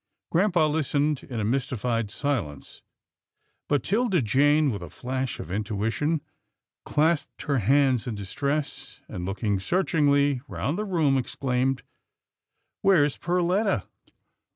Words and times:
Grampa 0.31 0.61
listened 0.61 1.21
in 1.25 1.39
a 1.39 1.43
mystified 1.45 2.09
silence, 2.09 2.81
but 3.69 3.83
'Tilda 3.83 4.23
Jane, 4.23 4.71
with 4.71 4.81
a 4.81 4.89
flash 4.89 5.39
of 5.39 5.51
intuition, 5.51 6.21
clasped 6.85 7.43
her 7.43 7.59
hands 7.59 8.07
in 8.07 8.15
distress, 8.15 8.99
and, 9.07 9.25
looking 9.25 9.59
searchingly 9.59 10.41
round 10.47 10.75
the 10.79 10.85
room, 10.85 11.19
exclaimed, 11.19 11.83
"Where's 12.81 13.15
Perletta?" 13.15 13.83